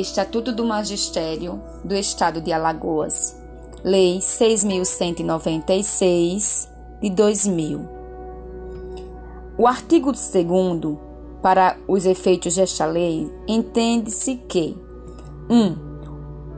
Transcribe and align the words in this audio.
Estatuto 0.00 0.52
do 0.52 0.64
Magistério 0.64 1.60
do 1.82 1.94
Estado 1.94 2.42
de 2.42 2.52
Alagoas, 2.52 3.34
Lei 3.82 4.18
6.196 4.18 6.68
de 7.00 7.08
2000. 7.08 7.88
O 9.56 9.66
artigo 9.66 10.12
2, 10.12 10.26
para 11.40 11.78
os 11.88 12.04
efeitos 12.04 12.56
desta 12.56 12.84
lei, 12.84 13.32
entende-se 13.48 14.36
que 14.36 14.76
1. 15.48 15.54
Um, 15.54 15.76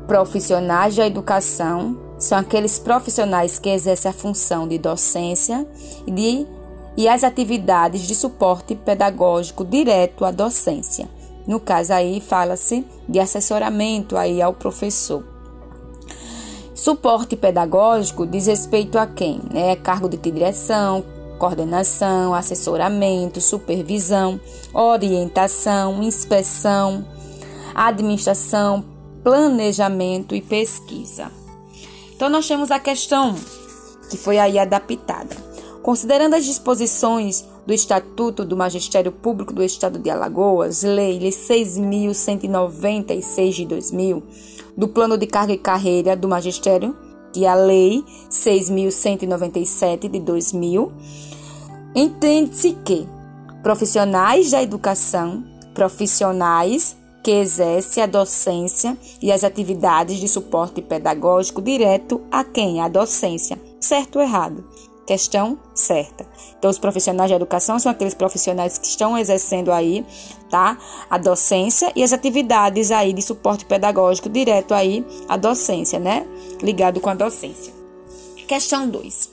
profissionais 0.08 0.96
da 0.96 1.06
educação 1.06 1.96
são 2.18 2.38
aqueles 2.38 2.78
profissionais 2.78 3.58
que 3.58 3.68
exercem 3.68 4.10
a 4.10 4.14
função 4.14 4.66
de 4.66 4.78
docência 4.78 5.68
e 6.06 6.10
de 6.10 6.46
e 6.96 7.06
as 7.06 7.22
atividades 7.22 8.08
de 8.08 8.14
suporte 8.16 8.74
pedagógico 8.74 9.64
direto 9.64 10.24
à 10.24 10.32
docência. 10.32 11.08
No 11.48 11.58
caso 11.58 11.94
aí 11.94 12.20
fala-se 12.20 12.84
de 13.08 13.18
assessoramento 13.18 14.18
aí 14.18 14.42
ao 14.42 14.52
professor. 14.52 15.24
Suporte 16.74 17.34
pedagógico 17.36 18.26
diz 18.26 18.46
respeito 18.46 18.98
a 18.98 19.06
quem? 19.06 19.40
É 19.54 19.74
cargo 19.74 20.10
de 20.10 20.18
direção, 20.18 21.02
coordenação, 21.38 22.34
assessoramento, 22.34 23.40
supervisão, 23.40 24.38
orientação, 24.74 26.02
inspeção, 26.02 27.02
administração, 27.74 28.84
planejamento 29.24 30.34
e 30.34 30.42
pesquisa. 30.42 31.32
Então 32.14 32.28
nós 32.28 32.46
temos 32.46 32.70
a 32.70 32.78
questão 32.78 33.34
que 34.10 34.18
foi 34.18 34.38
aí 34.38 34.58
adaptada. 34.58 35.47
Considerando 35.88 36.34
as 36.34 36.44
disposições 36.44 37.48
do 37.66 37.72
Estatuto 37.72 38.44
do 38.44 38.54
Magistério 38.54 39.10
Público 39.10 39.54
do 39.54 39.64
Estado 39.64 39.98
de 39.98 40.10
Alagoas, 40.10 40.82
Lei 40.82 41.18
6.196 41.18 43.52
de 43.52 43.64
2000, 43.64 44.22
do 44.76 44.88
Plano 44.88 45.16
de 45.16 45.26
Carga 45.26 45.54
e 45.54 45.56
Carreira 45.56 46.14
do 46.14 46.28
Magistério, 46.28 46.94
e 47.34 47.46
a 47.46 47.54
Lei 47.54 48.04
6.197 48.30 50.10
de 50.10 50.20
2000, 50.20 50.92
entende-se 51.94 52.76
que 52.84 53.08
profissionais 53.62 54.50
da 54.50 54.62
educação, 54.62 55.42
profissionais 55.72 56.98
que 57.24 57.30
exercem 57.30 58.02
a 58.02 58.06
docência 58.06 58.94
e 59.22 59.32
as 59.32 59.42
atividades 59.42 60.18
de 60.18 60.28
suporte 60.28 60.82
pedagógico 60.82 61.62
direto 61.62 62.20
a 62.30 62.44
quem? 62.44 62.82
A 62.82 62.88
docência. 62.88 63.58
Certo 63.80 64.16
ou 64.16 64.22
errado? 64.22 64.62
Questão 65.08 65.58
certa. 65.74 66.26
Então, 66.58 66.70
os 66.70 66.78
profissionais 66.78 67.30
de 67.30 67.34
educação 67.34 67.78
são 67.78 67.90
aqueles 67.90 68.12
profissionais 68.12 68.76
que 68.76 68.86
estão 68.86 69.16
exercendo 69.16 69.72
aí, 69.72 70.04
tá? 70.50 70.76
A 71.08 71.16
docência 71.16 71.90
e 71.96 72.02
as 72.04 72.12
atividades 72.12 72.90
aí 72.90 73.14
de 73.14 73.22
suporte 73.22 73.64
pedagógico 73.64 74.28
direto 74.28 74.74
aí 74.74 75.02
à 75.26 75.38
docência, 75.38 75.98
né? 75.98 76.26
Ligado 76.60 77.00
com 77.00 77.08
a 77.08 77.14
docência. 77.14 77.72
Questão 78.46 78.86
2. 78.86 79.30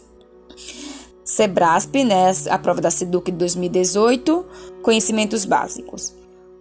Sebrasp, 1.26 2.06
né? 2.06 2.32
A 2.50 2.58
prova 2.58 2.80
da 2.80 2.90
SEDUC 2.90 3.30
de 3.30 3.38
2018, 3.38 4.46
conhecimentos 4.82 5.44
básicos. 5.44 6.16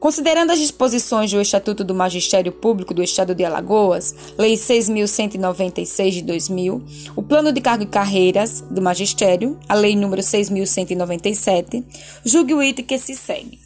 Considerando 0.05 0.51
as 0.51 0.59
disposições 0.59 1.33
do 1.33 1.41
Estatuto 1.41 1.83
do 1.83 1.95
Magistério 1.95 2.53
Público 2.53 2.93
do 2.93 3.03
Estado 3.03 3.35
de 3.35 3.43
Alagoas, 3.43 4.15
Lei 4.37 4.53
6.196 4.53 6.11
de 6.11 6.21
2000, 6.21 6.85
o 7.17 7.23
Plano 7.23 7.51
de 7.51 7.63
Cargo 7.63 7.85
e 7.85 7.87
Carreiras 7.87 8.61
do 8.61 8.83
Magistério, 8.83 9.59
a 9.67 9.73
Lei 9.73 9.97
número 9.97 10.21
6.197, 10.21 11.83
julgue 12.23 12.53
o 12.53 12.63
item 12.63 12.85
que 12.85 12.99
se 12.99 13.15
segue. 13.17 13.59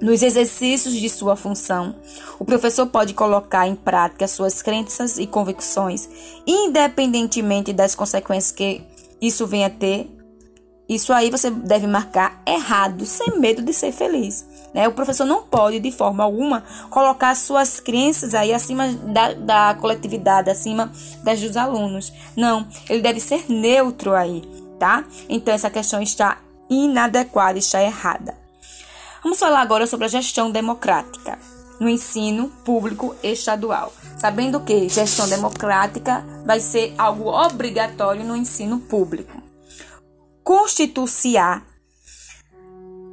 Nos 0.00 0.22
exercícios 0.22 0.94
de 0.94 1.08
sua 1.08 1.34
função, 1.34 1.96
o 2.38 2.44
professor 2.44 2.86
pode 2.86 3.12
colocar 3.12 3.66
em 3.66 3.74
prática 3.74 4.28
suas 4.28 4.62
crenças 4.62 5.18
e 5.18 5.26
convicções, 5.26 6.08
independentemente 6.46 7.72
das 7.72 7.96
consequências 7.96 8.52
que 8.52 8.80
isso 9.20 9.44
venha 9.44 9.66
a 9.66 9.70
ter 9.70 10.08
isso 10.88 11.12
aí 11.12 11.30
você 11.30 11.50
deve 11.50 11.86
marcar 11.86 12.40
errado, 12.46 13.04
sem 13.04 13.40
medo 13.40 13.60
de 13.60 13.72
ser 13.72 13.90
feliz. 13.90 14.46
Né? 14.74 14.86
O 14.88 14.92
professor 14.92 15.24
não 15.24 15.42
pode, 15.42 15.78
de 15.80 15.90
forma 15.90 16.22
alguma, 16.22 16.62
colocar 16.90 17.34
suas 17.34 17.80
crenças 17.80 18.34
aí 18.34 18.52
acima 18.52 18.88
da, 18.88 19.32
da 19.32 19.74
coletividade, 19.74 20.50
acima 20.50 20.92
das 21.22 21.40
dos 21.40 21.56
alunos. 21.56 22.12
Não, 22.36 22.66
ele 22.88 23.00
deve 23.00 23.20
ser 23.20 23.44
neutro 23.48 24.14
aí, 24.14 24.42
tá? 24.78 25.04
Então 25.28 25.54
essa 25.54 25.70
questão 25.70 26.02
está 26.02 26.38
inadequada, 26.68 27.58
está 27.58 27.82
errada. 27.82 28.34
Vamos 29.22 29.38
falar 29.38 29.60
agora 29.60 29.86
sobre 29.86 30.06
a 30.06 30.10
gestão 30.10 30.50
democrática 30.50 31.38
no 31.80 31.88
ensino 31.88 32.48
público 32.64 33.14
estadual. 33.22 33.92
Sabendo 34.18 34.60
que 34.60 34.88
gestão 34.88 35.28
democrática 35.28 36.24
vai 36.44 36.60
ser 36.60 36.94
algo 36.96 37.28
obrigatório 37.28 38.24
no 38.24 38.36
ensino 38.36 38.78
público 38.78 39.46
constituir 40.46 41.60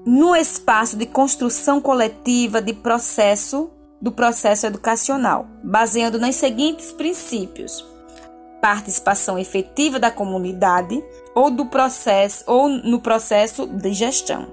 no 0.05 0.35
espaço 0.35 0.97
de 0.97 1.05
construção 1.05 1.79
coletiva 1.79 2.61
de 2.61 2.73
processo 2.73 3.69
do 4.01 4.11
processo 4.11 4.65
educacional, 4.65 5.47
baseando 5.63 6.19
nos 6.19 6.35
seguintes 6.35 6.91
princípios: 6.91 7.85
participação 8.61 9.39
efetiva 9.39 9.99
da 9.99 10.11
comunidade 10.11 11.03
ou 11.33 11.49
do 11.49 11.65
processo 11.65 12.43
ou 12.47 12.67
no 12.67 12.99
processo 12.99 13.65
de 13.65 13.93
gestão. 13.93 14.47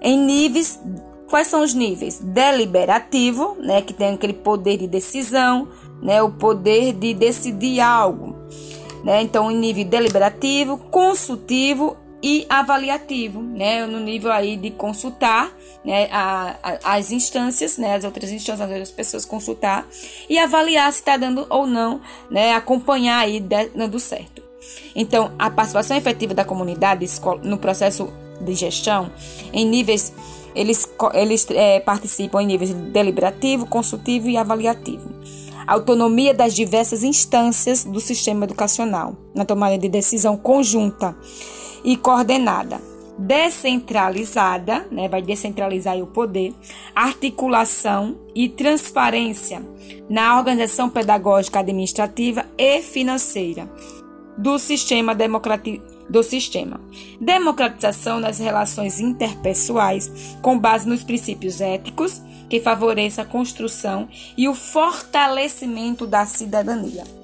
Em 0.00 0.18
níveis 0.18 0.80
Quais 1.26 1.48
são 1.48 1.64
os 1.64 1.74
níveis? 1.74 2.20
Deliberativo, 2.20 3.56
né, 3.58 3.80
que 3.82 3.92
tem 3.92 4.14
aquele 4.14 4.34
poder 4.34 4.76
de 4.76 4.86
decisão, 4.86 5.66
né, 6.00 6.22
o 6.22 6.30
poder 6.30 6.92
de 6.92 7.12
decidir 7.12 7.80
algo 7.80 8.36
né? 9.04 9.20
Então, 9.20 9.50
em 9.50 9.56
nível 9.56 9.84
deliberativo, 9.84 10.78
consultivo 10.78 11.96
e 12.24 12.46
avaliativo, 12.48 13.42
né? 13.42 13.84
No 13.84 14.00
nível 14.00 14.32
aí 14.32 14.56
de 14.56 14.70
consultar, 14.70 15.54
né? 15.84 16.08
A, 16.10 16.56
a, 16.62 16.94
as 16.94 17.12
instâncias, 17.12 17.76
né? 17.76 17.96
As 17.96 18.02
outras 18.02 18.30
instâncias, 18.30 18.62
as 18.62 18.70
outras 18.70 18.90
pessoas 18.90 19.26
consultar 19.26 19.86
e 20.26 20.38
avaliar 20.38 20.90
se 20.90 21.00
está 21.00 21.18
dando 21.18 21.46
ou 21.50 21.66
não, 21.66 22.00
né? 22.30 22.54
Acompanhar 22.54 23.18
aí 23.18 23.40
dando 23.40 24.00
certo. 24.00 24.42
Então, 24.96 25.32
a 25.38 25.50
participação 25.50 25.98
efetiva 25.98 26.32
da 26.32 26.46
comunidade 26.46 27.06
no 27.42 27.58
processo 27.58 28.10
de 28.40 28.54
gestão, 28.54 29.12
em 29.52 29.66
níveis 29.66 30.10
eles, 30.54 30.88
eles 31.12 31.46
é, 31.50 31.80
participam 31.80 32.40
em 32.40 32.46
níveis 32.46 32.72
deliberativo, 32.72 33.66
consultivo 33.66 34.30
e 34.30 34.38
avaliativo 34.38 35.12
autonomia 35.66 36.34
das 36.34 36.54
diversas 36.54 37.02
instâncias 37.02 37.84
do 37.84 37.98
sistema 37.98 38.44
educacional, 38.44 39.16
na 39.34 39.46
tomada 39.46 39.78
de 39.78 39.88
decisão 39.88 40.36
conjunta 40.36 41.16
e 41.84 41.96
coordenada, 41.96 42.80
descentralizada, 43.18 44.86
né, 44.90 45.08
vai 45.08 45.22
descentralizar 45.22 45.96
o 45.98 46.06
poder, 46.06 46.52
articulação 46.94 48.16
e 48.34 48.48
transparência 48.48 49.62
na 50.08 50.36
organização 50.36 50.88
pedagógica, 50.88 51.60
administrativa 51.60 52.44
e 52.58 52.80
financeira 52.82 53.70
do 54.36 54.58
sistema 54.58 55.14
democrático 55.14 55.94
do 56.08 56.22
sistema. 56.22 56.80
Democratização 57.20 58.20
das 58.20 58.38
relações 58.38 59.00
interpessoais 59.00 60.36
com 60.42 60.58
base 60.58 60.88
nos 60.88 61.02
princípios 61.02 61.60
éticos 61.60 62.20
que 62.48 62.60
favoreça 62.60 63.22
a 63.22 63.24
construção 63.24 64.08
e 64.36 64.48
o 64.48 64.54
fortalecimento 64.54 66.06
da 66.06 66.26
cidadania. 66.26 67.23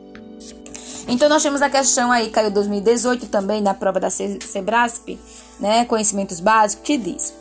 Então 1.10 1.28
nós 1.28 1.42
temos 1.42 1.60
a 1.60 1.68
questão 1.68 2.12
aí, 2.12 2.30
caiu 2.30 2.52
2018 2.52 3.26
também 3.26 3.60
na 3.60 3.74
prova 3.74 3.98
da 3.98 4.08
Sebrasp, 4.08 5.18
né, 5.58 5.84
conhecimentos 5.84 6.38
básicos, 6.38 6.86
que 6.86 6.96
diz: 6.96 7.34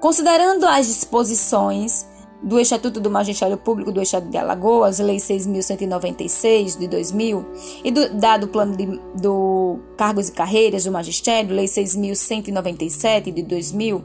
Considerando 0.00 0.64
as 0.64 0.86
disposições 0.86 2.06
do 2.42 2.58
Estatuto 2.58 2.98
do 2.98 3.10
Magistério 3.10 3.58
Público 3.58 3.92
do 3.92 4.00
Estado 4.00 4.30
de 4.30 4.36
Alagoas, 4.38 4.98
Lei 4.98 5.18
6.196 5.18 6.78
de 6.78 6.88
2000, 6.88 7.44
e 7.84 7.90
do, 7.90 8.14
dado 8.14 8.48
plano 8.48 8.74
de, 8.76 8.98
do 9.14 9.78
Cargos 9.96 10.28
e 10.28 10.32
Carreiras 10.32 10.84
do 10.84 10.90
Magistério, 10.90 11.54
Lei 11.54 11.66
6.197 11.66 13.30
de 13.30 13.42
2000, 13.42 14.02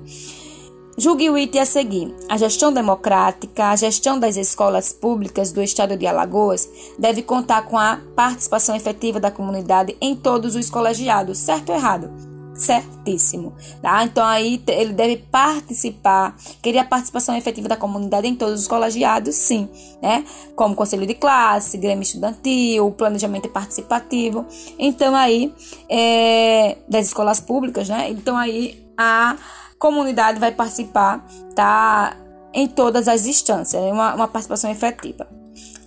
julgue 0.98 1.30
o 1.30 1.38
item 1.38 1.62
a 1.62 1.66
seguir. 1.66 2.16
A 2.28 2.38
gestão 2.38 2.74
democrática, 2.74 3.68
a 3.68 3.76
gestão 3.76 4.20
das 4.20 4.36
escolas 4.36 4.92
públicas 4.92 5.52
do 5.52 5.62
Estado 5.62 5.96
de 5.96 6.08
Alagoas 6.08 6.68
deve 6.98 7.22
contar 7.22 7.64
com 7.64 7.78
a 7.78 8.00
participação 8.16 8.76
efetiva 8.76 9.20
da 9.20 9.32
comunidade 9.32 9.96
em 10.02 10.16
todos 10.16 10.56
os 10.56 10.70
colegiados, 10.70 11.38
certo 11.38 11.70
ou 11.70 11.76
errado? 11.76 12.38
certíssimo, 12.58 13.54
tá? 13.82 14.04
Então 14.04 14.26
aí 14.26 14.62
ele 14.68 14.92
deve 14.92 15.18
participar, 15.18 16.36
queria 16.62 16.82
a 16.82 16.86
participação 16.86 17.38
efetiva 17.38 17.70
da 17.70 17.78
comunidade 17.78 18.28
em 18.28 18.36
todos 18.36 18.62
os 18.62 18.68
colegiados, 18.68 19.36
sim, 19.36 19.70
né? 20.02 20.26
Como 20.56 20.76
conselho 20.76 21.06
de 21.06 21.14
classe, 21.14 21.78
grêmio 21.78 22.02
estudantil, 22.02 22.92
planejamento 22.92 23.48
participativo. 23.50 24.46
Então 24.80 25.16
aí 25.16 25.54
é, 25.88 26.78
das 26.90 27.06
escolas 27.06 27.40
públicas, 27.40 27.88
né? 27.88 28.10
Então 28.10 28.36
aí 28.36 28.84
a 28.98 29.38
comunidade 29.80 30.40
vai 30.40 30.52
participar, 30.52 31.26
tá? 31.56 32.18
em 32.58 32.68
todas 32.68 33.08
as 33.08 33.26
instâncias, 33.28 33.82
é 33.82 33.94
uma, 33.94 34.16
uma 34.16 34.28
participação 34.28 34.72
efetiva. 34.72 35.28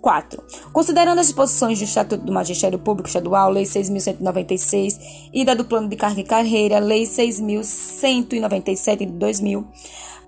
4. 0.00 0.42
Considerando 0.72 1.18
as 1.18 1.26
disposições 1.26 1.78
do 1.78 1.84
Estatuto 1.84 2.24
do 2.24 2.32
Magistério 2.32 2.78
Público 2.78 3.08
Estadual, 3.08 3.50
Lei 3.50 3.64
6.196, 3.64 5.30
e 5.32 5.44
da 5.44 5.54
do 5.54 5.64
Plano 5.64 5.88
de 5.88 5.96
Carga 5.96 6.20
e 6.20 6.24
Carreira, 6.24 6.78
Lei 6.78 7.02
6.197 7.02 8.98
de 8.98 9.06
2000, 9.06 9.66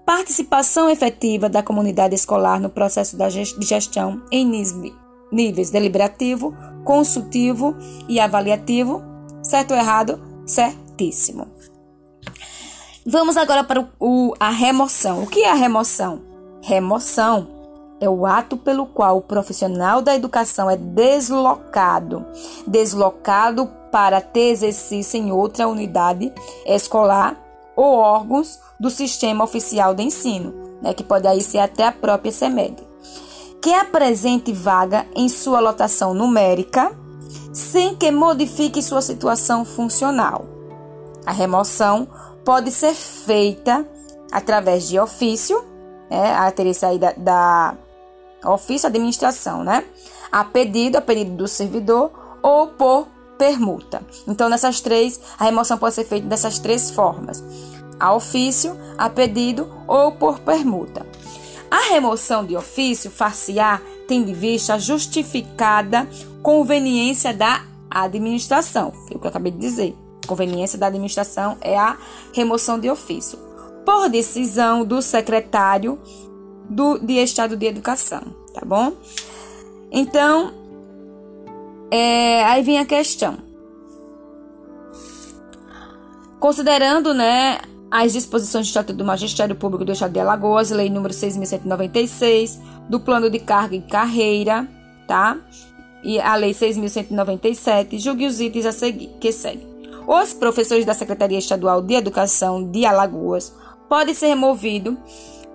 participação 0.05 0.91
efetiva 0.91 1.49
da 1.49 1.63
comunidade 1.63 2.15
escolar 2.15 2.61
no 2.61 2.69
processo 2.69 3.17
de 3.17 3.65
gestão 3.65 4.21
em 4.31 4.45
níveis 5.33 5.71
deliberativo, 5.71 6.55
consultivo 6.85 7.77
e 8.09 8.19
avaliativo, 8.19 9.01
certo 9.43 9.71
ou 9.71 9.77
errado? 9.79 10.21
Certíssimo. 10.45 11.52
Vamos 13.05 13.37
agora 13.37 13.65
para 13.65 13.89
o, 13.99 14.33
a 14.39 14.51
remoção. 14.51 15.25
O 15.25 15.27
que 15.27 15.43
é 15.43 15.51
a 15.51 15.55
remoção? 15.55 16.23
Remoção 16.61 17.49
é 18.01 18.09
o 18.09 18.25
ato 18.25 18.57
pelo 18.57 18.87
qual 18.87 19.19
o 19.19 19.23
profissional 19.23 20.01
da 20.01 20.15
educação 20.15 20.71
é 20.71 20.77
deslocado, 20.77 22.25
deslocado 22.65 23.69
para 23.91 24.21
ter 24.21 24.51
exercício 24.51 25.19
em 25.19 25.33
outra 25.33 25.67
unidade 25.67 26.33
escolar 26.65 27.37
ou 27.75 27.97
órgãos 27.97 28.61
do 28.79 28.89
sistema 28.89 29.43
oficial 29.43 29.95
de 29.95 30.05
ensino, 30.05 30.55
né, 30.81 30.95
que 30.95 31.03
pode 31.03 31.27
aí 31.27 31.41
ser 31.41 31.59
até 31.59 31.85
a 31.85 31.93
própria 31.93 32.31
CEMED, 32.31 32.77
que 33.61 33.73
apresente 33.75 34.53
vaga 34.53 35.07
em 35.17 35.29
sua 35.29 35.59
lotação 35.59 36.15
numérica 36.15 36.97
sem 37.53 37.97
que 37.97 38.13
modifique 38.13 38.81
sua 38.81 39.03
situação 39.03 39.65
funcional. 39.65 40.47
A 41.27 41.33
remoção 41.33 42.09
pode 42.45 42.71
ser 42.71 42.95
feita 42.95 43.87
através 44.31 44.89
de 44.89 44.99
ofício, 44.99 45.65
né, 46.11 46.35
a 46.35 46.51
ter 46.51 46.73
aí 46.85 46.99
da, 46.99 47.13
da 47.13 47.75
ofício 48.45 48.87
administração, 48.87 49.63
né? 49.63 49.85
A 50.31 50.45
pedido, 50.45 50.97
a 50.97 51.01
pedido 51.01 51.37
do 51.37 51.47
servidor 51.47 52.11
ou 52.43 52.69
por 52.69 53.07
permuta. 53.39 54.03
Então, 54.27 54.49
nessas 54.49 54.81
três, 54.81 55.21
a 55.39 55.45
remoção 55.45 55.77
pode 55.79 55.95
ser 55.95 56.05
feita 56.05 56.27
dessas 56.27 56.59
três 56.59 56.91
formas: 56.91 57.43
a 57.99 58.15
ofício, 58.15 58.79
a 58.97 59.09
pedido 59.09 59.71
ou 59.87 60.13
por 60.13 60.41
permuta. 60.41 61.07
A 61.71 61.93
remoção 61.93 62.45
de 62.45 62.57
ofício 62.57 63.11
far-se-á 63.11 63.81
tendo 64.07 64.31
em 64.31 64.35
vista 64.35 64.75
a 64.75 64.79
justificada 64.79 66.07
conveniência 66.43 67.33
da 67.33 67.63
administração. 67.91 68.93
Foi 68.93 69.17
o 69.17 69.19
que 69.19 69.27
eu 69.27 69.31
acabei 69.31 69.53
de 69.53 69.59
dizer. 69.59 70.02
Conveniência 70.27 70.79
da 70.79 70.87
administração 70.87 71.57
é 71.61 71.77
a 71.79 71.97
remoção 72.33 72.79
de 72.79 72.91
ofício. 72.91 73.39
Por 73.85 74.09
decisão 74.09 74.85
do 74.85 75.03
secretário 75.03 75.99
do, 76.69 76.99
de 76.99 77.15
Estado 77.15 77.57
de 77.57 77.67
Educação, 77.67 78.23
tá 78.55 78.63
bom? 78.65 78.93
Então, 79.91 80.53
é, 81.91 82.45
aí 82.45 82.63
vem 82.63 82.79
a 82.79 82.87
questão. 82.87 83.37
Considerando, 86.41 87.13
né, 87.13 87.59
as 87.91 88.15
disposições 88.15 88.67
do 88.67 88.69
Estatuto 88.71 88.97
do 88.97 89.05
Magistério 89.05 89.55
Público 89.55 89.85
do 89.85 89.93
Estado 89.93 90.13
de 90.13 90.19
Alagoas, 90.19 90.71
Lei 90.71 90.89
número 90.89 91.13
6.196, 91.13 92.59
do 92.89 92.99
Plano 92.99 93.29
de 93.29 93.39
Carga 93.39 93.77
e 93.77 93.83
Carreira, 93.83 94.67
tá? 95.07 95.37
E 96.03 96.19
a 96.19 96.35
Lei 96.35 96.53
6.197, 96.53 97.99
julgue 97.99 98.27
os 98.27 98.41
itens 98.41 98.65
a 98.65 98.73
seguir, 98.73 99.11
que 99.21 99.31
segue. 99.31 99.72
Os 100.07 100.33
professores 100.33 100.85
da 100.85 100.95
Secretaria 100.95 101.39
Estadual 101.39 101.81
de 101.81 101.95
Educação 101.95 102.65
de 102.65 102.85
Alagoas 102.85 103.53
podem 103.89 104.15
ser 104.15 104.29
removidos 104.29 104.97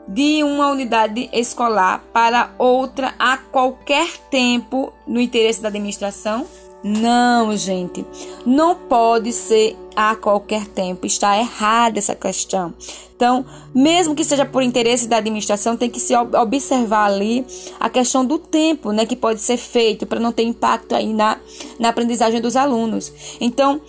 de 0.07 0.43
uma 0.43 0.69
unidade 0.69 1.29
escolar 1.33 2.03
para 2.13 2.51
outra 2.57 3.13
a 3.19 3.37
qualquer 3.37 4.07
tempo 4.29 4.93
no 5.05 5.19
interesse 5.19 5.61
da 5.61 5.67
administração? 5.67 6.45
Não, 6.83 7.57
gente. 7.57 8.05
Não 8.45 8.75
pode 8.75 9.33
ser 9.33 9.75
a 9.95 10.15
qualquer 10.15 10.67
tempo. 10.67 11.05
Está 11.05 11.37
errada 11.37 11.99
essa 11.99 12.15
questão. 12.15 12.73
Então, 13.15 13.43
mesmo 13.73 14.15
que 14.15 14.23
seja 14.23 14.45
por 14.45 14.61
interesse 14.61 15.07
da 15.07 15.17
administração, 15.17 15.75
tem 15.75 15.89
que 15.89 15.99
se 15.99 16.15
observar 16.15 17.05
ali 17.05 17.45
a 17.79 17.89
questão 17.89 18.23
do 18.23 18.37
tempo, 18.37 18.91
né, 18.91 19.07
que 19.07 19.15
pode 19.15 19.41
ser 19.41 19.57
feito 19.57 20.05
para 20.05 20.19
não 20.19 20.31
ter 20.31 20.43
impacto 20.43 20.93
aí 20.93 21.11
na, 21.13 21.37
na 21.79 21.89
aprendizagem 21.89 22.39
dos 22.39 22.55
alunos. 22.55 23.11
Então, 23.41 23.81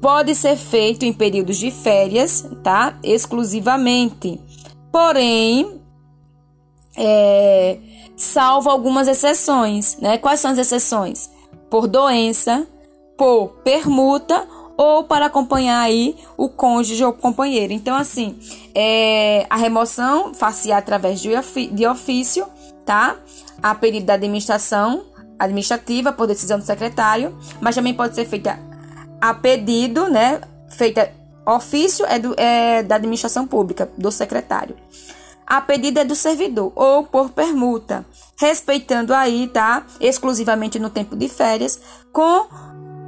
pode 0.00 0.34
ser 0.34 0.56
feito 0.56 1.04
em 1.04 1.12
períodos 1.12 1.56
de 1.56 1.70
férias, 1.70 2.48
tá? 2.62 2.98
Exclusivamente. 3.02 4.40
Porém, 4.90 5.80
é, 6.96 7.78
salvo 8.16 8.70
algumas 8.70 9.08
exceções, 9.08 9.96
né? 10.00 10.18
Quais 10.18 10.40
são 10.40 10.50
as 10.50 10.58
exceções? 10.58 11.30
Por 11.70 11.86
doença, 11.88 12.66
por 13.16 13.48
permuta 13.64 14.46
ou 14.76 15.04
para 15.04 15.26
acompanhar 15.26 15.80
aí 15.80 16.16
o 16.36 16.48
cônjuge 16.48 17.04
ou 17.04 17.12
companheiro. 17.12 17.72
Então, 17.72 17.96
assim, 17.96 18.38
é, 18.74 19.46
a 19.48 19.56
remoção 19.56 20.34
faz-se 20.34 20.72
através 20.72 21.20
de, 21.20 21.30
de 21.72 21.86
ofício, 21.86 22.46
tá? 22.84 23.16
A 23.62 23.74
pedido 23.74 24.06
da 24.06 24.14
administração 24.14 25.04
administrativa 25.38 26.12
por 26.12 26.26
decisão 26.26 26.58
do 26.58 26.64
secretário, 26.64 27.36
mas 27.60 27.74
também 27.74 27.94
pode 27.94 28.14
ser 28.14 28.24
feita 28.24 28.58
a 29.24 29.32
pedido, 29.32 30.06
né? 30.10 30.38
Feita 30.68 31.10
Ofício 31.46 32.04
é, 32.04 32.18
do, 32.18 32.34
é 32.36 32.82
da 32.82 32.96
administração 32.96 33.46
pública, 33.46 33.90
do 33.96 34.12
secretário. 34.12 34.76
A 35.46 35.62
pedido 35.62 35.98
é 35.98 36.04
do 36.04 36.14
servidor 36.14 36.70
ou 36.74 37.04
por 37.04 37.30
permuta, 37.30 38.04
respeitando 38.38 39.14
aí, 39.14 39.48
tá? 39.48 39.86
Exclusivamente 39.98 40.78
no 40.78 40.90
tempo 40.90 41.16
de 41.16 41.26
férias, 41.26 41.80
com 42.12 42.46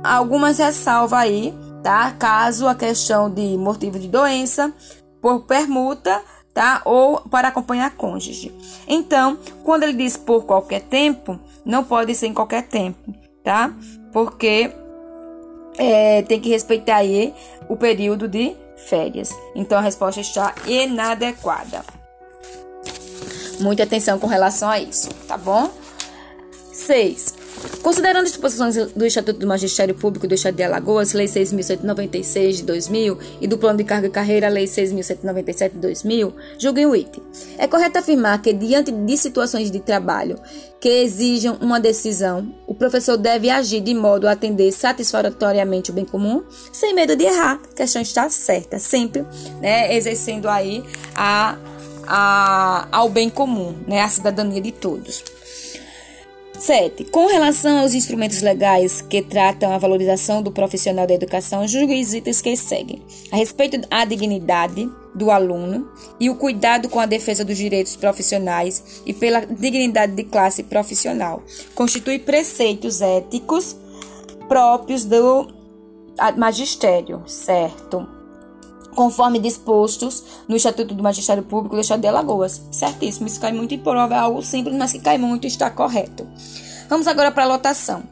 algumas 0.03 0.57
ressalvas 0.57 1.19
aí, 1.19 1.55
tá? 1.83 2.11
Caso 2.13 2.67
a 2.67 2.75
questão 2.75 3.31
de 3.31 3.59
motivo 3.59 3.99
de 3.99 4.09
doença, 4.09 4.73
por 5.21 5.41
permuta, 5.43 6.23
tá? 6.55 6.81
Ou 6.87 7.21
para 7.29 7.49
acompanhar 7.49 7.91
cônjuge. 7.91 8.55
Então, 8.89 9.39
quando 9.63 9.83
ele 9.83 9.93
diz 9.93 10.17
por 10.17 10.47
qualquer 10.47 10.81
tempo, 10.81 11.39
não 11.63 11.85
pode 11.85 12.15
ser 12.15 12.29
em 12.29 12.35
qualquer 12.35 12.63
tempo, 12.63 13.15
tá? 13.45 13.71
Porque 14.15 14.73
é, 15.79 16.23
tem 16.23 16.41
que 16.41 16.49
respeitar 16.49 16.97
aí 16.97 17.35
o 17.69 17.77
período 17.77 18.29
de 18.29 18.57
férias. 18.77 19.31
Então 19.55 19.79
a 19.79 19.81
resposta 19.81 20.21
está 20.21 20.55
inadequada. 20.67 21.85
Muita 23.61 23.85
atenção 23.85 24.19
com 24.19 24.27
relação 24.27 24.69
a 24.69 24.79
isso, 24.79 25.09
tá 25.27 25.37
bom? 25.37 25.71
6. 26.73 27.46
Considerando 27.83 28.25
as 28.25 28.33
disposições 28.33 28.75
do 28.93 29.07
Estatuto 29.07 29.39
do 29.39 29.47
Magistério 29.47 29.95
Público 29.95 30.27
do 30.27 30.35
Estado 30.35 30.57
de 30.57 30.63
Alagoas, 30.63 31.13
Lei 31.13 31.27
6.196 31.27 32.57
de 32.57 32.63
2000 32.65 33.19
e 33.41 33.47
do 33.47 33.57
Plano 33.57 33.79
de 33.79 33.85
Carga 33.85 34.09
e 34.09 34.11
Carreira, 34.11 34.49
Lei 34.49 34.65
6.197 34.65 35.73
de 35.73 35.79
2000, 35.79 36.35
julguem 36.59 36.87
o 36.87 36.97
item. 36.97 37.23
É 37.57 37.67
correto 37.67 37.99
afirmar 37.99 38.43
que, 38.43 38.53
diante 38.53 38.91
de 38.91 39.17
situações 39.17 39.71
de 39.71 39.81
trabalho 39.81 40.37
que 40.81 40.89
exijam 40.89 41.57
uma 41.61 41.81
decisão, 41.81 42.55
o 42.67 42.75
professor 42.75 43.17
deve 43.17 43.49
agir 43.49 43.81
de 43.81 43.95
modo 43.95 44.27
a 44.27 44.33
atender 44.33 44.73
satisfatoriamente 44.73 45.91
o 45.91 45.95
bem 45.95 46.05
comum, 46.05 46.43
sem 46.73 46.95
medo 46.95 47.17
de 47.17 47.25
errar. 47.25 47.61
A 47.73 47.75
questão 47.75 48.03
está 48.03 48.29
certa, 48.29 48.79
sempre 48.79 49.25
né, 49.61 49.95
exercendo 49.97 50.49
aí 50.49 50.85
a, 51.15 51.57
a, 52.07 52.89
ao 52.91 53.09
bem 53.09 53.31
comum, 53.31 53.75
né, 53.87 54.01
a 54.03 54.09
cidadania 54.09 54.61
de 54.61 54.73
todos. 54.73 55.25
7. 56.59 57.05
Com 57.05 57.27
relação 57.27 57.79
aos 57.79 57.95
instrumentos 57.95 58.43
legais 58.43 59.01
que 59.01 59.23
tratam 59.23 59.73
a 59.73 59.79
valorização 59.79 60.43
do 60.43 60.51
profissional 60.51 61.07
da 61.07 61.15
educação, 61.15 61.67
julgue 61.67 62.01
os 62.01 62.15
itens 62.15 62.41
que 62.41 62.57
seguem. 62.57 63.03
A 63.31 63.37
respeito 63.37 63.79
da 63.79 64.05
dignidade 64.05 64.89
do 65.15 65.31
aluno 65.31 65.91
e 66.21 66.29
o 66.29 66.37
cuidado 66.37 66.89
com 66.89 67.01
a 67.01 67.07
defesa 67.07 67.45
dos 67.45 67.57
direitos 67.57 67.97
profissionais 67.97 69.03
e 69.07 69.15
pela 69.15 69.41
dignidade 69.41 70.15
de 70.15 70.25
classe 70.25 70.63
profissional. 70.63 71.43
Constitui 71.75 72.19
preceitos 72.19 73.01
éticos 73.01 73.77
próprios 74.49 75.05
do 75.05 75.49
magistério, 76.37 77.23
certo? 77.27 78.16
Conforme 78.97 79.39
dispostos 79.39 80.25
no 80.49 80.57
Estatuto 80.57 80.95
do 80.95 81.03
Magistério 81.03 81.43
Público 81.43 81.77
do 81.77 81.83
Estado 81.83 82.01
de 82.01 82.09
Alagoas. 82.09 82.63
Certíssimo, 82.73 83.29
isso 83.29 83.41
cai 83.41 83.53
muito 83.53 83.75
em 83.75 83.79
prova, 83.79 84.15
é 84.15 84.19
algo 84.19 84.43
simples, 84.43 84.75
mas 84.75 84.91
que 84.91 84.99
cai 84.99 85.19
muito 85.19 85.47
está 85.47 85.71
correto. 85.71 86.27
Vamos 86.89 87.07
agora 87.07 87.31
para 87.31 87.45
a 87.45 87.49
lotação. 87.49 88.03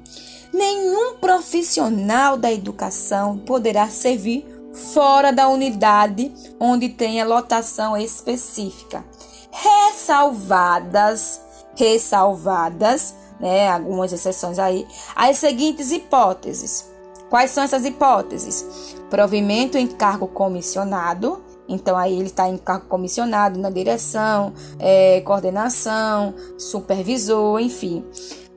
Nenhum 0.52 1.14
profissional 1.14 2.36
da 2.36 2.52
educação 2.52 3.38
poderá 3.38 3.88
servir 3.88 4.46
fora 4.92 5.32
da 5.32 5.48
unidade 5.48 6.30
onde 6.60 6.90
tenha 6.90 7.24
lotação 7.24 7.96
específica. 7.96 9.04
Ressalvadas, 9.50 11.40
ressalvadas, 11.74 13.14
né, 13.40 13.68
algumas 13.68 14.12
exceções 14.12 14.58
aí, 14.58 14.86
as 15.16 15.38
seguintes 15.38 15.90
hipóteses. 15.90 16.88
Quais 17.30 17.50
são 17.50 17.64
essas 17.64 17.84
hipóteses? 17.84 18.93
Provimento 19.14 19.78
em 19.78 19.86
cargo 19.86 20.26
comissionado, 20.26 21.40
Então 21.68 21.96
aí 21.96 22.14
ele 22.14 22.26
está 22.26 22.48
em 22.48 22.58
cargo 22.58 22.86
comissionado 22.86 23.60
na 23.60 23.70
direção, 23.70 24.52
é, 24.76 25.20
coordenação, 25.20 26.34
supervisor, 26.58 27.60
enfim. 27.60 28.04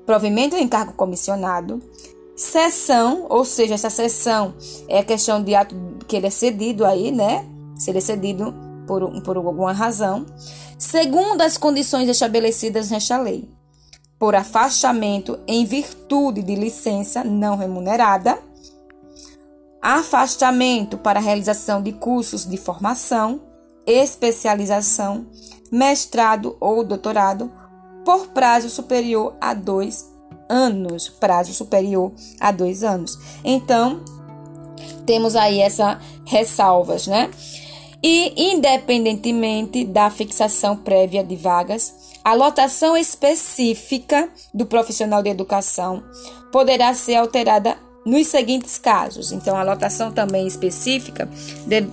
Provimento 0.04 0.56
em 0.56 0.68
cargo 0.68 0.94
comissionado. 0.94 1.80
Sessão, 2.36 3.28
ou 3.30 3.46
seja, 3.46 3.76
essa 3.76 3.92
sessão 3.92 4.56
é 4.88 4.98
a 4.98 5.04
questão 5.04 5.44
de 5.44 5.54
ato 5.54 5.76
que 6.08 6.16
ele 6.16 6.26
é 6.26 6.32
cedido 6.32 6.88
aí, 6.88 7.12
né? 7.12 7.46
Se 7.76 7.92
ele 7.92 8.00
é 8.00 8.02
cedido 8.02 8.52
por, 8.88 9.22
por 9.22 9.38
alguma 9.38 9.74
razão. 9.74 10.26
Segundo 10.76 11.42
as 11.42 11.56
condições 11.56 12.10
estabelecidas 12.10 12.90
nesta 12.90 13.16
lei. 13.20 13.48
Por 14.18 14.34
afastamento 14.34 15.38
em 15.48 15.64
virtude 15.66 16.42
de 16.42 16.56
licença 16.56 17.24
não 17.24 17.58
remunerada 17.58 18.47
afastamento 19.88 20.98
para 20.98 21.17
a 21.17 21.24
realização 21.24 21.82
de 21.82 21.94
cursos 21.94 22.46
de 22.46 22.58
formação, 22.58 23.39
especialização, 23.86 25.25
mestrado 25.72 26.58
ou 26.60 26.84
doutorado 26.84 27.50
por 28.03 28.27
prazo 28.27 28.70
superior 28.70 29.38
a 29.39 29.53
dois 29.53 30.06
anos. 30.50 31.08
Prazo 31.08 31.53
superior 31.53 32.12
a 32.38 32.51
dois 32.51 32.84
anos. 32.84 33.17
Então, 33.46 34.01
temos 35.06 35.38
aí 35.38 35.62
essas 35.62 35.98
ressalvas, 36.25 37.08
né? 37.08 37.32
E, 38.03 38.51
independentemente 38.51 39.86
da 39.86 40.10
fixação 40.10 40.75
prévia 40.75 41.24
de 41.24 41.38
vagas, 41.38 41.94
a 42.25 42.34
lotação 42.34 42.98
específica 42.98 44.29
do 44.53 44.65
profissional 44.65 45.24
de 45.24 45.29
educação 45.29 46.03
poderá 46.51 46.94
ser 46.94 47.15
alterada 47.15 47.87
nos 48.08 48.28
seguintes 48.28 48.78
casos. 48.78 49.34
Então, 49.34 49.58
a 49.58 49.64
lotação 49.64 50.14
também 50.14 50.48
específica 50.48 51.28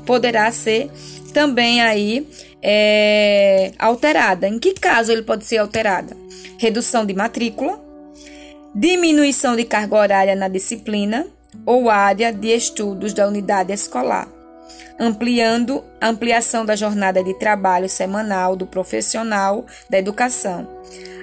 poderá 0.07 0.51
ser 0.53 0.89
também 1.33 1.83
aí 1.83 2.27
é, 2.63 3.73
alterada. 3.77 4.47
Em 4.47 4.61
que 4.61 4.75
caso 4.75 5.11
ele 5.11 5.23
pode 5.23 5.45
ser 5.45 5.59
alterada? 5.59 6.17
Redução 6.57 7.05
de 7.05 7.13
matrícula, 7.13 7.83
diminuição 8.73 9.57
de 9.57 9.65
carga 9.65 9.97
horária 9.97 10.37
na 10.37 10.47
disciplina 10.47 11.27
ou 11.67 11.91
área 11.91 12.33
de 12.33 12.49
estudos 12.49 13.13
da 13.13 13.27
unidade 13.27 13.73
escolar, 13.73 14.29
ampliando 15.01 15.83
ampliação 16.01 16.65
da 16.65 16.77
jornada 16.77 17.25
de 17.25 17.35
trabalho 17.35 17.89
semanal 17.89 18.55
do 18.55 18.67
profissional 18.67 19.67
da 19.91 19.99
educação, 19.99 20.69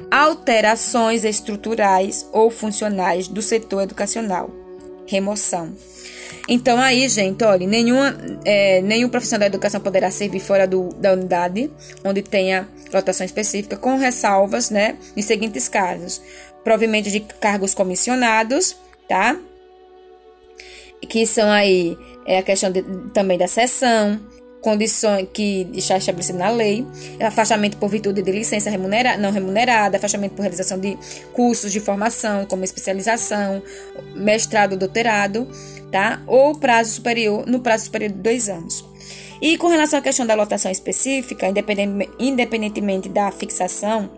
alterações 0.10 1.24
estruturais 1.24 2.28
ou 2.34 2.52
funcionais 2.52 3.30
do 3.30 3.42
setor 3.42 3.84
educacional 3.84 4.61
remoção. 5.12 5.74
Então 6.48 6.80
aí, 6.80 7.08
gente, 7.08 7.44
olha, 7.44 7.68
nenhuma, 7.68 8.16
é, 8.44 8.82
nenhum 8.82 9.10
profissional 9.10 9.42
da 9.42 9.46
educação 9.46 9.80
poderá 9.80 10.10
servir 10.10 10.40
fora 10.40 10.68
do, 10.68 10.90
da 10.96 11.14
unidade 11.14 11.70
onde 12.04 12.22
tenha 12.22 12.68
lotação 12.92 13.26
específica, 13.26 13.78
com 13.78 13.98
ressalvas, 13.98 14.70
né, 14.70 14.98
em 15.16 15.22
seguintes 15.22 15.68
casos: 15.68 16.22
provimento 16.64 17.10
de 17.10 17.20
cargos 17.20 17.74
comissionados, 17.74 18.76
tá? 19.08 19.38
Que 21.08 21.26
são 21.26 21.50
aí 21.50 21.98
é 22.26 22.38
a 22.38 22.44
questão 22.44 22.72
de, 22.72 22.84
também 23.14 23.38
da 23.38 23.48
sessão, 23.48 24.20
condições 24.62 25.28
que 25.34 25.68
está 25.74 25.98
estabelecido 25.98 26.38
na 26.38 26.50
lei, 26.50 26.86
afastamento 27.20 27.78
por 27.78 27.90
virtude 27.90 28.22
de 28.22 28.32
licença 28.32 28.70
remunerada, 28.70 29.18
não 29.18 29.32
remunerada, 29.32 29.98
afastamento 29.98 30.34
por 30.34 30.42
realização 30.44 30.80
de 30.80 30.98
cursos 31.34 31.72
de 31.72 31.80
formação, 31.80 32.46
como 32.46 32.64
especialização, 32.64 33.62
mestrado, 34.16 34.78
doutorado, 34.78 35.48
tá? 35.92 36.22
Ou 36.28 36.56
prazo 36.56 36.94
superior, 36.94 37.46
no 37.48 37.60
prazo 37.60 37.86
superior 37.86 38.12
de 38.12 38.20
dois 38.20 38.48
anos. 38.48 38.86
E 39.42 39.58
com 39.58 39.68
relação 39.68 39.98
à 39.98 40.02
questão 40.04 40.24
da 40.24 40.36
lotação 40.36 40.72
específica, 40.72 41.48
independentemente 42.20 43.10
da 43.10 43.32
fixação 43.32 44.12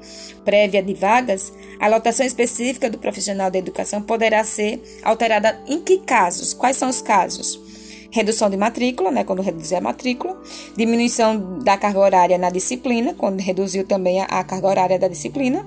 prévia 0.44 0.84
de 0.84 0.94
vagas, 0.94 1.54
a 1.80 1.88
lotação 1.88 2.26
específica 2.26 2.90
do 2.90 2.98
profissional 2.98 3.50
da 3.50 3.58
educação 3.58 4.02
poderá 4.02 4.44
ser 4.44 4.84
alterada 5.02 5.58
em 5.66 5.80
que 5.80 6.00
casos? 6.00 6.54
Quais 6.54 6.76
são 6.76 6.90
os 6.90 7.02
casos? 7.02 7.63
Redução 8.14 8.48
de 8.48 8.56
matrícula, 8.56 9.10
né, 9.10 9.24
quando 9.24 9.42
reduzir 9.42 9.76
a 9.76 9.82
matrícula, 9.82 10.40
diminuição 10.78 11.58
da 11.60 11.76
carga 11.76 12.00
horária 12.00 12.38
na 12.38 12.52
disciplina, 12.52 13.16
quando 13.16 13.40
reduziu 13.42 13.88
também 13.88 14.22
a, 14.22 14.44
carga 14.44 14.68
horária 14.68 15.00
da 15.00 15.08
disciplina, 15.08 15.66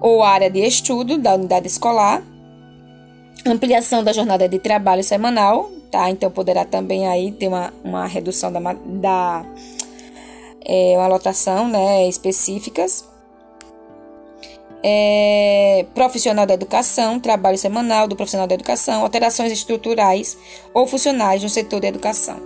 ou 0.00 0.22
área 0.22 0.48
de 0.48 0.60
estudo 0.60 1.18
da 1.18 1.34
unidade 1.34 1.66
escolar, 1.66 2.22
ampliação 3.44 4.04
da 4.04 4.12
jornada 4.12 4.48
de 4.48 4.60
trabalho 4.60 5.02
semanal, 5.02 5.72
tá? 5.90 6.08
Então 6.08 6.30
poderá 6.30 6.64
também 6.64 7.08
aí 7.08 7.32
ter 7.32 7.48
uma, 7.48 7.74
uma 7.82 8.06
redução 8.06 8.52
da, 8.52 8.60
da 8.72 9.44
é, 10.64 10.94
uma 10.96 11.08
lotação, 11.08 11.66
né, 11.66 12.08
específicas 12.08 13.04
é, 14.86 15.86
profissional 15.94 16.44
da 16.44 16.52
educação, 16.52 17.18
trabalho 17.18 17.56
semanal 17.56 18.06
do 18.06 18.14
profissional 18.14 18.46
da 18.46 18.54
educação, 18.54 19.00
alterações 19.00 19.50
estruturais 19.50 20.36
ou 20.74 20.86
funcionais 20.86 21.42
no 21.42 21.48
setor 21.48 21.80
da 21.80 21.88
educação 21.88 22.38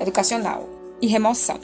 educacional 0.00 0.68
e 1.00 1.06
remoção. 1.06 1.60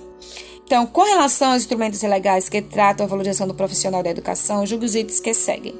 Então, 0.64 0.86
com 0.86 1.02
relação 1.02 1.52
aos 1.52 1.62
instrumentos 1.62 2.00
legais 2.02 2.48
que 2.48 2.62
tratam 2.62 3.04
a 3.04 3.08
valorização 3.08 3.48
do 3.48 3.54
profissional 3.54 4.02
da 4.02 4.10
educação, 4.10 4.64
julgue 4.64 4.86
os 4.86 4.94
itens 4.94 5.18
que 5.18 5.34
seguem. 5.34 5.74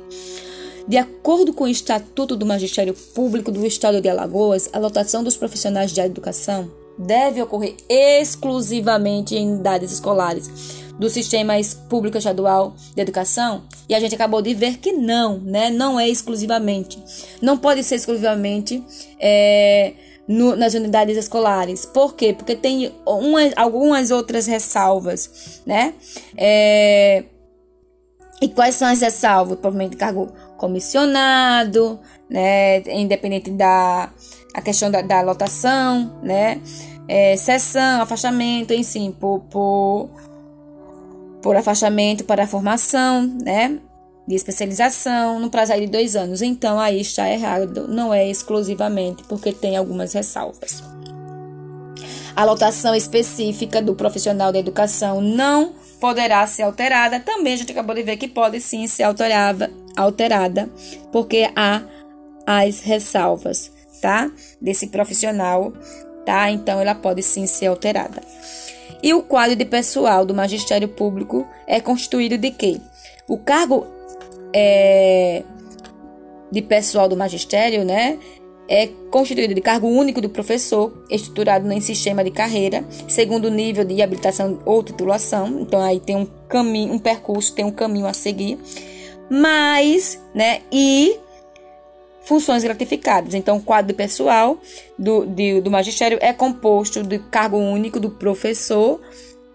De 0.89 0.99
acordo 0.99 1.55
com 1.55 1.65
o 1.65 1.69
Estatuto 1.69 2.37
do 2.37 2.45
Magistério 2.45 2.95
Público 3.15 3.51
do 3.51 3.65
Estado 3.65 4.01
de 4.01 4.09
Alagoas, 4.09 4.69
a 4.73 4.79
lotação 4.79 5.23
dos 5.23 5.37
profissionais 5.37 5.93
de 5.93 6.01
educação 6.01 6.71
deve 6.99 7.41
ocorrer 7.41 7.77
exclusivamente 7.89 9.35
em 9.35 9.49
unidades 9.49 9.93
escolares 9.93 10.84
do 10.99 11.11
sistema 11.11 11.55
público 11.89 12.19
estadual 12.19 12.75
de 12.95 13.01
educação 13.01 13.63
e 13.89 13.95
a 13.95 14.01
gente 14.01 14.15
acabou 14.15 14.41
de 14.41 14.55
ver 14.55 14.79
que 14.79 14.93
não, 14.93 15.39
né? 15.39 15.71
Não 15.71 15.99
é 15.99 16.09
exclusivamente. 16.09 17.03
Não 17.43 17.59
pode 17.59 17.83
ser 17.83 17.97
exclusivamente 17.97 18.83
é, 19.19 19.93
no, 20.27 20.57
nas 20.57 20.75
unidades 20.75 21.17
escolares. 21.17 21.85
Por 21.85 22.15
quê? 22.15 22.33
Porque 22.33 22.57
tem 22.57 22.93
umas, 23.07 23.53
algumas 23.57 24.11
outras 24.11 24.47
ressalvas, 24.47 25.61
né? 25.67 25.95
É, 26.37 27.25
e 28.41 28.49
quais 28.49 28.75
são 28.75 28.89
as 28.89 29.01
ressalvas? 29.01 29.59
Provavelmente 29.59 29.97
cargo 29.97 30.33
comissionado, 30.57 31.99
né? 32.29 32.81
Independente 32.89 33.51
da 33.51 34.11
a 34.55 34.63
questão 34.63 34.91
da, 34.91 35.03
da 35.03 35.21
lotação, 35.21 36.21
né? 36.23 36.61
É, 37.07 37.37
sessão, 37.37 38.01
afastamento, 38.01 38.73
enfim, 38.73 39.13
por, 39.13 39.41
por 39.51 40.09
por 41.45 41.55
afastamento 41.57 42.25
para 42.25 42.45
a 42.45 42.47
formação, 42.47 43.27
né? 43.45 43.79
De 44.27 44.35
especialização 44.35 45.39
no 45.39 45.51
prazo 45.51 45.75
de 45.75 45.87
dois 45.87 46.17
anos. 46.17 46.41
Então 46.41 46.81
aí 46.81 47.03
está 47.03 47.31
errado, 47.31 47.87
não 47.87 48.15
é 48.15 48.27
exclusivamente, 48.27 49.23
porque 49.25 49.53
tem 49.53 49.77
algumas 49.77 50.15
ressalvas. 50.15 50.83
A 52.35 52.45
lotação 52.45 52.95
específica 52.95 53.83
do 53.83 53.95
profissional 53.95 54.51
da 54.51 54.59
educação 54.59 55.21
não 55.21 55.75
poderá 56.01 56.47
ser 56.47 56.63
alterada. 56.63 57.21
Também 57.21 57.53
a 57.53 57.57
gente 57.59 57.73
acabou 57.73 57.95
de 57.95 58.03
ver 58.03 58.17
que 58.17 58.27
pode 58.27 58.59
sim 58.59 58.87
ser 58.87 59.03
alterada, 59.03 59.71
alterada 59.95 60.71
porque 61.13 61.51
há 61.55 61.83
as 62.47 62.81
ressalvas, 62.81 63.71
tá? 64.01 64.31
Desse 64.63 64.87
profissional, 64.87 65.75
tá? 66.25 66.51
Então 66.51 66.81
ela 66.81 66.95
pode 66.95 67.23
sim 67.23 67.47
ser 67.47 67.67
alterada. 67.67 68.23
E 69.05 69.13
o 69.13 69.21
quadro 69.21 69.55
de 69.55 69.67
pessoal 69.67 70.25
do 70.25 70.33
Magistério 70.33 70.89
Público 70.89 71.47
é 71.67 71.79
constituído 71.79 72.39
de 72.39 72.51
quê? 72.51 72.81
O 73.29 73.37
cargo 73.37 73.87
é, 74.51 75.43
de 76.51 76.63
pessoal 76.63 77.07
do 77.07 77.15
magistério, 77.15 77.85
né? 77.85 78.19
É 78.67 78.87
constituído 79.11 79.53
de 79.53 79.61
cargo 79.61 79.89
único 79.89 80.23
do 80.23 80.31
professor, 80.31 81.05
estruturado 81.11 81.71
em 81.71 81.83
sistema 81.83 82.25
de 82.25 82.31
carreira, 82.31 82.83
segundo 83.07 83.51
nível 83.51 83.85
de 83.85 84.01
habilitação 84.01 84.59
ou 84.65 84.83
titulação. 84.83 85.61
Então 85.61 85.83
aí 85.83 86.01
tem 86.01 86.17
um 86.17 86.27
caminho, 86.49 86.95
um 86.95 86.99
percurso, 86.99 87.55
tem 87.55 87.63
um 87.63 87.71
caminho 87.71 88.07
a 88.07 88.15
seguir. 88.15 88.59
Mas, 89.29 90.19
né? 90.35 90.63
E 90.73 91.19
funções 92.25 92.65
gratificadas. 92.65 93.35
Então, 93.35 93.59
o 93.59 93.63
quadro 93.63 93.95
pessoal 93.95 94.59
do, 94.99 95.25
de, 95.27 95.61
do 95.61 95.71
magistério 95.71 96.19
é 96.21 96.33
composto 96.33 97.03
de 97.03 97.19
cargo 97.19 97.57
único 97.57 98.01
do 98.01 98.11
professor, 98.11 99.01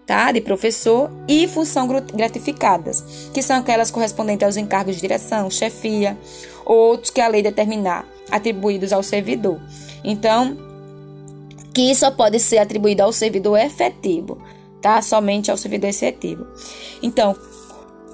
tá? 0.06 0.32
De 0.32 0.40
professor 0.40 1.10
e 1.28 1.46
função 1.46 1.86
gratificadas, 2.14 3.30
que 3.34 3.42
são 3.42 3.56
aquelas 3.56 3.90
correspondentes 3.90 4.44
aos 4.44 4.56
encargos 4.56 4.94
de 4.96 5.00
direção, 5.00 5.50
chefia, 5.50 6.16
outros 6.64 7.10
que 7.10 7.20
a 7.20 7.28
lei 7.28 7.42
determinar, 7.42 8.06
atribuídos 8.30 8.92
ao 8.92 9.02
servidor. 9.02 9.60
Então, 10.04 10.56
que 11.74 11.94
só 11.94 12.10
pode 12.10 12.40
ser 12.40 12.58
atribuído 12.58 13.02
ao 13.02 13.12
servidor 13.12 13.58
efetivo, 13.58 14.38
tá? 14.80 15.00
Somente 15.02 15.50
ao 15.50 15.56
servidor 15.56 15.88
efetivo. 15.88 16.46
Então, 17.02 17.36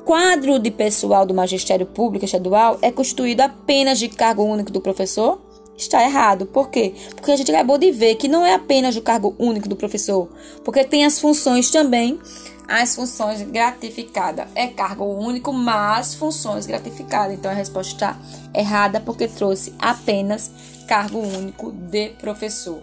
quadro 0.07 0.61
de 0.61 0.71
pessoal 0.71 1.27
do 1.27 1.35
Magistério 1.35 1.85
Público 1.85 2.25
Estadual 2.25 2.79
é 2.81 2.93
constituído 2.93 3.43
apenas 3.43 3.99
de 3.99 4.09
cargo 4.09 4.45
único 4.45 4.71
do 4.71 4.81
professor, 4.81 5.43
está 5.77 6.01
errado. 6.05 6.47
Por 6.47 6.71
quê? 6.71 6.95
Porque 7.17 7.33
a 7.33 7.37
gente 7.37 7.51
acabou 7.51 7.77
de 7.77 7.91
ver 7.91 8.15
que 8.15 8.29
não 8.29 8.47
é 8.47 8.55
apenas 8.55 8.95
o 8.95 9.03
cargo 9.03 9.35
único 9.37 9.69
do 9.69 9.75
professor, 9.75 10.29
porque 10.65 10.85
tem 10.85 11.05
as 11.05 11.19
funções 11.19 11.71
também, 11.71 12.21
as 12.69 12.95
funções 12.95 13.43
gratificadas. 13.43 14.47
É 14.55 14.69
cargo 14.69 15.05
único, 15.05 15.53
mas 15.53 16.15
funções 16.15 16.67
gratificadas. 16.67 17.37
Então 17.37 17.51
a 17.51 17.55
resposta 17.55 17.93
está 17.93 18.17
errada 18.55 19.01
porque 19.01 19.27
trouxe 19.27 19.75
apenas 19.77 20.53
cargo 20.87 21.19
único 21.19 21.73
de 21.73 22.11
professor. 22.11 22.81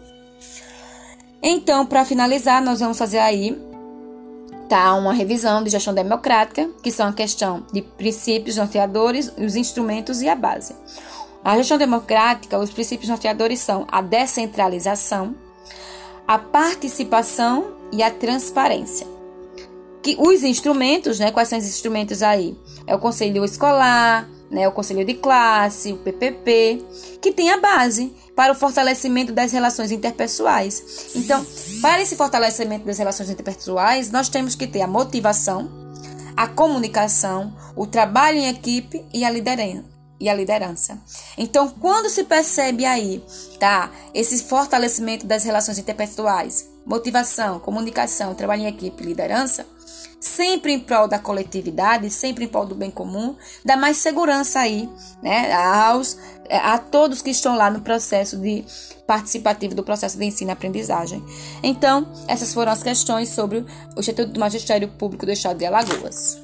Então, 1.41 1.85
para 1.85 2.03
finalizar, 2.03 2.61
nós 2.61 2.81
vamos 2.81 2.97
fazer 2.97 3.19
aí 3.19 3.57
tá 4.73 4.95
uma 4.95 5.13
revisão 5.13 5.63
de 5.63 5.69
gestão 5.69 5.93
democrática, 5.93 6.67
que 6.81 6.91
são 6.91 7.07
a 7.07 7.13
questão 7.13 7.63
de 7.71 7.79
princípios 7.79 8.57
norteadores, 8.57 9.31
os 9.37 9.55
instrumentos 9.55 10.19
e 10.23 10.27
a 10.27 10.33
base. 10.33 10.75
A 11.43 11.55
gestão 11.57 11.77
democrática, 11.77 12.57
os 12.57 12.71
princípios 12.71 13.07
norteadores 13.07 13.59
são 13.59 13.85
a 13.91 14.01
descentralização, 14.01 15.35
a 16.27 16.39
participação 16.39 17.75
e 17.91 18.01
a 18.01 18.09
transparência. 18.09 19.05
Que 20.01 20.15
os 20.17 20.41
instrumentos, 20.41 21.19
né, 21.19 21.29
quais 21.29 21.49
são 21.49 21.59
os 21.59 21.65
instrumentos 21.65 22.23
aí? 22.23 22.57
É 22.87 22.95
o 22.95 22.99
conselho 22.99 23.45
escolar, 23.45 24.27
né, 24.53 24.67
o 24.67 24.71
conselho 24.71 25.03
de 25.03 25.15
classe, 25.15 25.91
o 25.91 25.97
PPP, 25.97 26.85
que 27.19 27.33
tem 27.33 27.49
a 27.49 27.59
base 27.59 28.13
para 28.35 28.53
o 28.53 28.55
fortalecimento 28.55 29.33
das 29.33 29.51
relações 29.51 29.91
interpessoais. 29.91 31.11
Então, 31.15 31.43
para 31.81 32.01
esse 32.01 32.15
fortalecimento 32.15 32.85
das 32.85 32.99
relações 32.99 33.31
interpessoais, 33.31 34.11
nós 34.11 34.29
temos 34.29 34.53
que 34.53 34.67
ter 34.67 34.81
a 34.81 34.87
motivação, 34.87 35.71
a 36.37 36.47
comunicação, 36.47 37.53
o 37.75 37.87
trabalho 37.87 38.37
em 38.37 38.47
equipe 38.47 39.03
e 39.11 39.25
a 39.25 39.29
liderança 39.29 39.91
e 40.19 40.29
a 40.29 40.33
liderança. 40.33 41.01
Então, 41.37 41.67
quando 41.67 42.09
se 42.09 42.23
percebe 42.23 42.85
aí, 42.85 43.21
tá, 43.59 43.91
esse 44.13 44.43
fortalecimento 44.43 45.25
das 45.25 45.43
relações 45.43 45.77
interpessoais, 45.77 46.69
motivação, 46.85 47.59
comunicação, 47.59 48.33
trabalho 48.33 48.61
em 48.61 48.67
equipe, 48.67 49.03
liderança, 49.03 49.65
sempre 50.35 50.73
em 50.73 50.79
prol 50.79 51.07
da 51.07 51.19
coletividade, 51.19 52.09
sempre 52.09 52.45
em 52.45 52.47
prol 52.47 52.65
do 52.65 52.75
bem 52.75 52.89
comum, 52.89 53.35
dá 53.63 53.77
mais 53.77 53.97
segurança 53.97 54.59
aí, 54.59 54.89
né, 55.21 55.53
aos 55.53 56.17
a 56.49 56.77
todos 56.77 57.21
que 57.21 57.29
estão 57.29 57.55
lá 57.55 57.69
no 57.71 57.81
processo 57.81 58.37
de 58.37 58.65
participativo 59.07 59.73
do 59.73 59.83
processo 59.83 60.17
de 60.17 60.25
ensino-aprendizagem. 60.25 61.23
Então, 61.63 62.07
essas 62.27 62.53
foram 62.53 62.71
as 62.71 62.83
questões 62.83 63.29
sobre 63.29 63.65
o 63.95 63.99
Instituto 63.99 64.31
do 64.31 64.39
Magistério 64.39 64.87
Público 64.89 65.25
do 65.25 65.31
Estado 65.31 65.57
de 65.57 65.65
Alagoas. 65.65 66.42